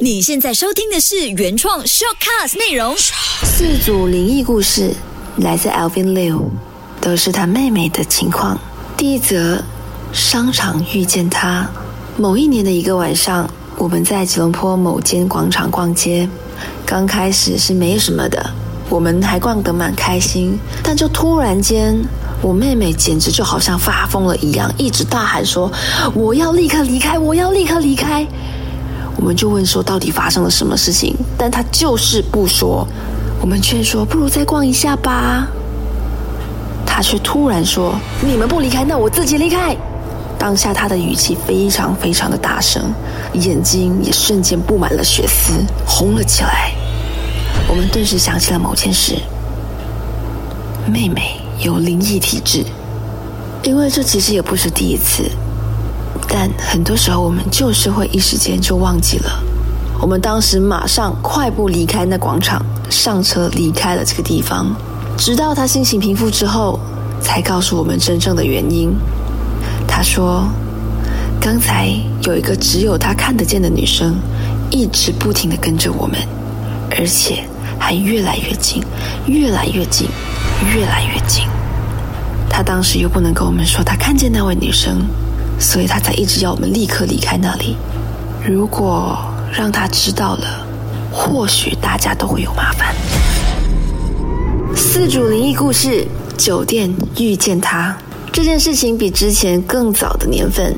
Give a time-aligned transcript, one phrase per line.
[0.00, 2.94] 你现在收听的是原创 shortcast 内容。
[2.96, 4.92] 四组灵异故事
[5.36, 6.40] 来自 Alvin Liu，
[7.00, 8.58] 都是他妹妹的情况。
[8.96, 9.62] 第一则，
[10.12, 11.68] 商场遇见他。
[12.16, 16.28] 某一年的一个晚上，我们在吉隆坡某间广场逛街，
[16.84, 18.50] 刚开始是没什么的，
[18.88, 21.96] 我们还逛得蛮开心，但就突然间。
[22.42, 25.72] 我妹妹简直就好像发疯了一样，一直大喊说
[26.12, 28.26] ：“我要立刻离开，我要立刻离开。”
[29.16, 32.86] 我们就问说：“到底发生了什么事情？”但他就是不说。
[33.40, 35.46] 我们劝说：“不如再逛一下吧。”
[36.86, 39.76] 他却突然说：“你们不离开，那我自己离开。”
[40.38, 42.82] 当下他的语气非常非常的大声，
[43.34, 45.52] 眼睛也瞬间布满了血丝，
[45.86, 46.72] 红了起来。
[47.68, 49.16] 我们顿时想起了某件事，
[50.86, 51.40] 妹妹。
[51.60, 52.64] 有灵异体质，
[53.62, 55.30] 因为这其实也不是第一次，
[56.36, 59.40] 但很多时候我们就是会一时间就忘记了。
[60.00, 62.60] 我们当时马上快步离开那广场，
[62.90, 64.74] 上车离开了这个地方，
[65.16, 66.80] 直到他心情平复之后，
[67.20, 68.92] 才告诉我们真正的原因。
[69.86, 70.44] 他说，
[71.40, 71.88] 刚才
[72.24, 74.16] 有一个只有他看得见的女生，
[74.72, 76.18] 一直不停的跟着我们，
[76.98, 77.44] 而且
[77.78, 78.82] 还越来越近，
[79.28, 80.08] 越来越近。
[80.74, 81.44] 越来越近，
[82.48, 85.04] 他当时又不能跟我们说他看见那位女生，
[85.58, 87.76] 所以他才一直要我们立刻离开那里。
[88.46, 89.16] 如果
[89.52, 90.66] 让他知道了，
[91.12, 92.94] 或许大家都会有麻烦。
[94.76, 97.96] 四组灵异故事，酒店遇见他
[98.32, 100.74] 这件事情比之前更早的年份。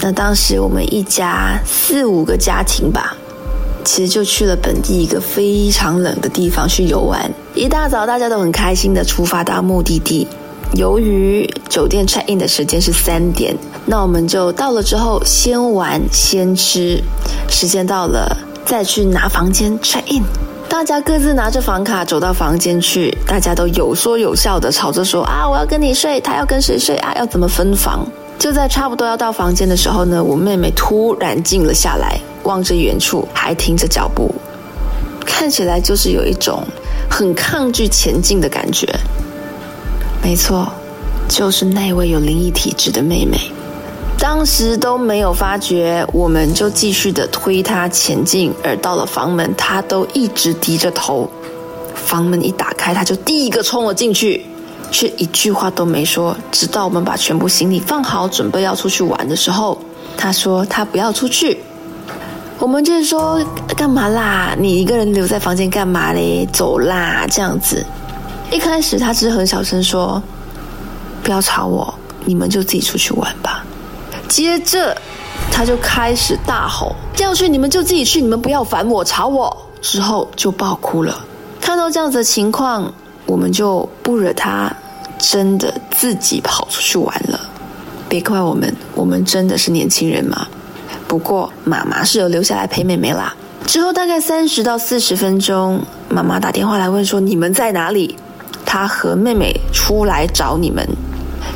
[0.00, 3.16] 那当时我们一家四五个家庭吧。
[3.82, 7.32] 其实就去了本地一个非常冷的地方去游玩。
[7.54, 10.28] 一大早，大家都很开心的出发到目的地。
[10.74, 17.02] 由于酒店 check in 的时间是三点，那我们就到了之后先玩先吃。
[17.48, 20.22] 时间到了，再去拿房间 check in。
[20.68, 27.12] 大家各自拿着房卡走到房间去，大家都有说有笑的吵着说啊，我要跟你睡，他要跟谁睡啊？
[27.16, 28.06] 要怎么分房？
[28.38, 32.18] 就在差不多要到房间的时候呢，我妹妹突然静了下来。
[32.44, 34.34] 望着远处，还停着脚步，
[35.26, 36.62] 看起来就是有一种
[37.10, 38.88] 很抗拒前进的感觉。
[40.22, 40.70] 没错，
[41.28, 43.38] 就是那位有灵异体质的妹妹。
[44.18, 51.28] 当时都没有发觉，我们就继续的推她前进，而到了房门，她都一直低着头。
[51.94, 54.44] 房门一打开，她就第一个冲了进去，
[54.90, 56.36] 却一句话都没说。
[56.52, 59.78] 直到我们把全部行李放好，准备要出去玩的时候，
[60.18, 61.58] 她说她不要出去。
[62.58, 63.42] 我们就是说，
[63.74, 64.54] 干嘛啦？
[64.58, 66.46] 你一个人留在房间干嘛嘞？
[66.52, 67.84] 走啦，这样子。
[68.50, 70.22] 一开始他只是很小声说
[71.22, 71.94] ：“不要吵我，
[72.24, 73.64] 你们就自己出去玩吧。”
[74.28, 74.96] 接着
[75.52, 81.24] 他就开始大吼：“要去你们就自己去，你们不要烦我、吵我。”之后就爆哭了。
[81.60, 82.92] 看到这样子的情况，
[83.24, 84.70] 我们就不惹他，
[85.18, 87.40] 真的自己跑出去玩了。
[88.08, 90.46] 别怪我们，我们真的是年轻人嘛。
[91.06, 93.34] 不过妈妈是有留下来陪妹妹啦。
[93.66, 98.16] 之后大概三十到四十分钟，妈妈打电话来问说：“你们在哪里？”
[98.72, 100.88] 她和妹妹出来找你们。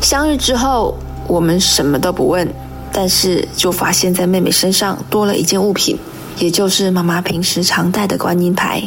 [0.00, 0.96] 相遇之后，
[1.28, 2.48] 我们什么都不问，
[2.90, 5.98] 但是就发现，在妹妹身上多了一件物品，
[6.38, 8.82] 也就是妈妈平时常戴的观音牌。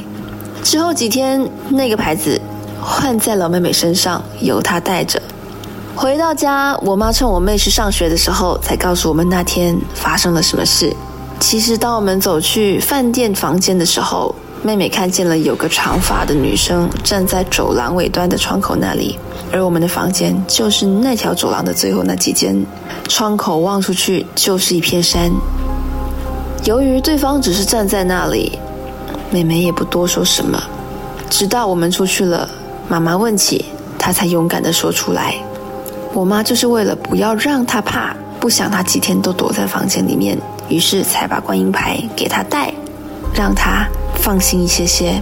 [0.64, 2.42] 之后几天，那个牌子
[2.82, 5.22] 换在了妹妹身上，由她戴着。
[5.96, 10.92] 回到家，我妈趁我妹去上学的时候，才告诉我们那天发生了什么事。
[11.40, 14.34] 其实，当我们走去饭店房间的时候，
[14.66, 19.16] 妹妹看见了有个长发的女生站在走廊尾端的窗口那里，
[19.52, 22.66] 而我们的房间就是那条走廊的最后那几间，
[23.08, 25.32] 窗口望出去就是一片山。
[26.64, 28.58] 由于对方只是站在那里，
[29.30, 30.60] 妹妹也不多说什么。
[31.30, 32.50] 直到我们出去了，
[32.88, 33.66] 妈妈问起，
[34.00, 35.36] 她才勇敢地说出来。
[36.12, 40.36] 我妈就是为了不要让她怕，不想她几天都躲在房间里面，
[40.70, 42.74] 于是才把观音牌给她戴，
[43.32, 45.22] 让她放心一些些。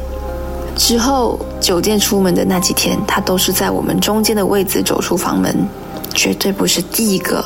[0.75, 5.55] 之后酒店出门的那几天，他都是在我们中间的位置走出房门，
[6.13, 7.45] 绝对不是第一个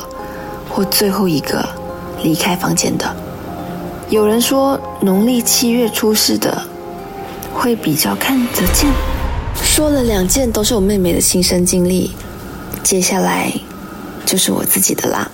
[0.68, 1.68] 或最后一个
[2.22, 3.14] 离开房间的。
[4.08, 6.62] 有人说农历七月出世的
[7.52, 8.90] 会比较看得见。
[9.62, 12.12] 说了两件都是我妹妹的亲身经历。
[12.82, 13.52] 接下来
[14.24, 15.30] 就是我自己的啦。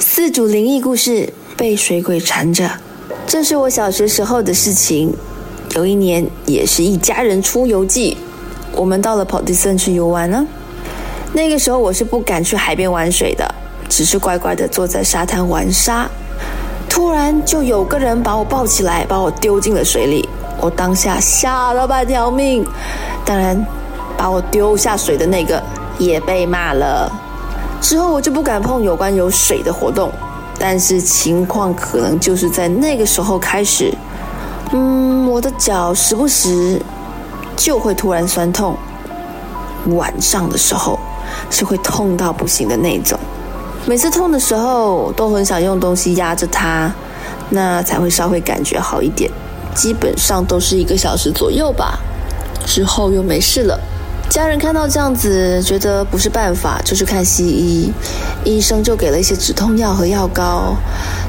[0.00, 2.68] 四组灵异故事被水鬼缠着，
[3.26, 5.14] 这是我小学时候的事情。
[5.74, 8.16] 有一年也是一家人出游记，
[8.72, 10.46] 我们到了跑迪森去游玩呢。
[11.32, 13.54] 那个时候我是不敢去海边玩水的，
[13.88, 16.06] 只是乖乖的坐在沙滩玩沙。
[16.88, 20.28] 突然就有个人把我抱起来，把我丢进了水里。
[20.60, 22.64] 我当下吓了半条命，
[23.24, 23.66] 当然，
[24.16, 25.60] 把我丢下水的那个
[25.98, 27.10] 也被骂了。
[27.80, 30.12] 之后我就不敢碰有关有水的活动，
[30.58, 33.92] 但是情况可能就是在那个时候开始，
[34.72, 36.78] 嗯，我的脚时不时
[37.56, 38.76] 就会突然酸痛，
[39.86, 40.98] 晚上的时候
[41.48, 43.18] 是会痛到不行的那种。
[43.86, 46.92] 每次痛的时候都很想用东西压着它，
[47.48, 49.30] 那才会稍微感觉好一点。
[49.74, 51.98] 基本上都是一个小时左右吧，
[52.66, 53.80] 之后又没事了。
[54.28, 57.90] 家人看到这样子，觉得不是办法，就去看西医。
[58.44, 60.76] 医生就给了一些止痛药和药膏，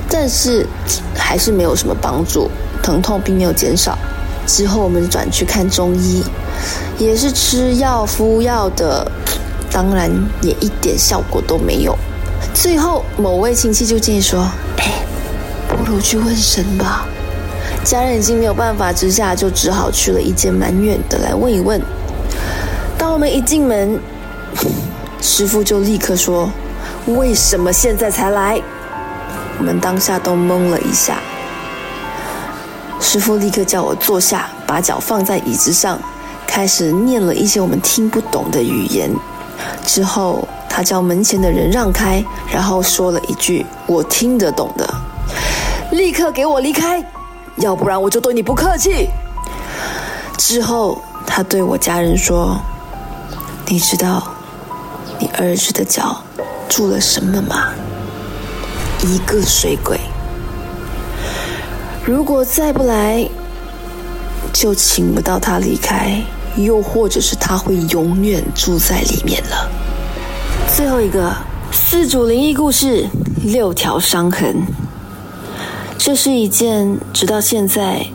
[0.09, 0.67] 但是
[1.15, 2.49] 还是没有什么帮助，
[2.83, 3.97] 疼痛并没有减少。
[4.45, 6.21] 之后我们转去看中医，
[6.99, 9.09] 也是吃药敷药的，
[9.71, 11.97] 当然也一点效果都没有。
[12.53, 14.41] 最后某位亲戚就建议说
[14.77, 14.91] ：“哎，
[15.69, 17.07] 不如去问神吧。”
[17.85, 21.81] 家人已经没有办法之下，就只好去了一间蛮远的来问一问。
[22.97, 23.97] 当我们一进门，
[25.21, 26.49] 师傅就立刻说
[27.07, 28.61] ：“为什么现在才来？”
[29.57, 31.17] 我们当下都懵了一下。
[33.03, 35.99] 师傅立刻叫我坐下，把脚放在椅子上，
[36.47, 39.13] 开始念了一些我们听不懂的语言。
[39.85, 44.91] 之后，他叫门前的人让开，然后说了一句我听得懂的
[45.91, 47.03] ：“立刻给我离开！”
[47.57, 49.09] 要不然我就对你不客气。
[50.37, 52.57] 之后，他对我家人说
[53.67, 54.23] ：“你知道
[55.19, 56.23] 你儿子的脚
[56.67, 57.67] 住了什么吗？
[59.01, 59.99] 一个水鬼。
[62.05, 63.25] 如果再不来，
[64.51, 66.21] 就请不到他离开，
[66.57, 69.69] 又或者是他会永远住在里面了。”
[70.75, 71.33] 最后一个
[71.71, 73.07] 四组灵异故事，
[73.45, 74.61] 六条伤痕。
[75.97, 78.05] 这是一件直到现在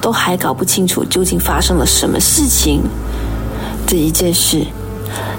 [0.00, 2.80] 都还搞不清楚究竟发生了什么事情
[3.88, 4.64] 的一件事，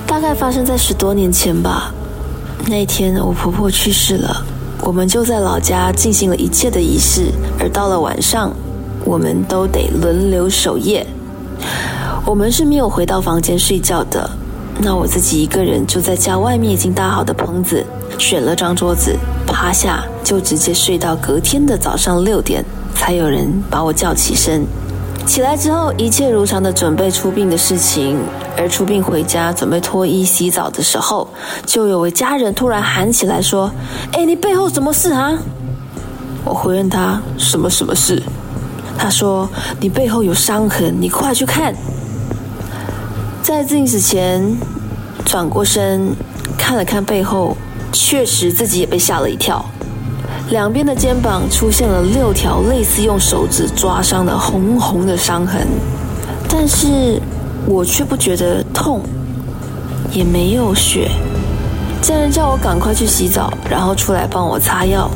[0.05, 1.93] 大概发生在十多年前吧。
[2.67, 4.45] 那天我婆婆去世了，
[4.83, 8.51] 我们就在老家进行了一切的仪式，而到了晚上，
[9.05, 11.05] 我们都得轮流守夜。
[12.25, 14.29] 我们是没有回到房间睡觉的，
[14.79, 17.85] 那我自己一个人就在家外面已经搭好的棚子，
[18.17, 19.15] 选了张桌子。
[19.45, 24.65] 趴下就直接睡到隔天的早上六点，才有人把我叫起身。
[25.25, 28.17] 起来之后，一切如常的准备出殡的事情。
[28.57, 31.27] 而出殡回家准备脱衣洗澡的时候，
[31.65, 33.71] 就有位家人突然喊起来说
[34.13, 35.37] ：“哎，你背后什么事啊？”
[36.43, 38.21] 我回问他：“什么什么事？”
[38.97, 41.73] 他说：“你背后有伤痕，你快去看。”
[43.41, 44.57] 在镜子前
[45.25, 46.15] 转过身
[46.57, 47.55] 看了看背后。
[47.93, 49.65] 确实，自己也被吓了一跳。
[50.51, 55.65] 两边的肩膀出现了六条类似用手指抓伤的红红的伤痕，
[56.49, 57.21] 但是
[57.65, 59.01] 我却不觉得痛，
[60.11, 61.09] 也没有血。
[62.01, 65.09] 家人叫我赶快去洗澡，然后出来帮我擦药。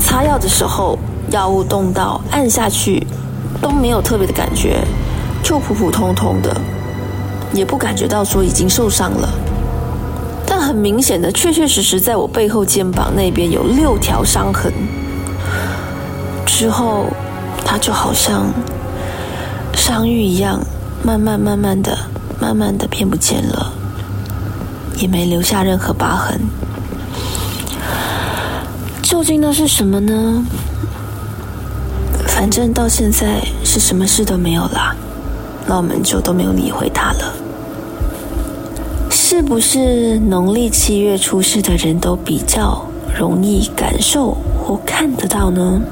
[0.00, 0.96] 擦药的时候，
[1.32, 3.04] 药物动到按下去
[3.60, 4.84] 都没有特别的感觉，
[5.42, 6.56] 就普普通通的，
[7.52, 9.28] 也不感觉到说已经受伤了。
[10.48, 14.72] 但很明显的，确确实实在我背后肩膀那边有六条伤痕。
[16.46, 17.06] 之后，
[17.64, 18.50] 它就好像
[19.74, 20.58] 伤愈一样，
[21.04, 21.96] 慢慢慢慢的、
[22.40, 23.72] 慢慢的变不见了，
[24.96, 26.40] 也没留下任何疤痕。
[29.02, 30.42] 究竟那是什么呢？
[32.26, 34.94] 反正到现在是什么事都没有啦，
[35.66, 37.34] 那我们就都没有理会它了。
[39.30, 42.82] 是不是农历七月出世的人都比较
[43.14, 45.82] 容易感受或看得到呢？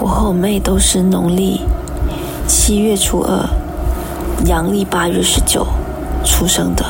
[0.00, 1.60] 我和我妹都是农历
[2.48, 3.48] 七月初二，
[4.46, 5.64] 阳历八月十九
[6.24, 6.84] 出生的。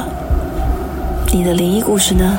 [1.30, 2.38] 你的灵异故事呢？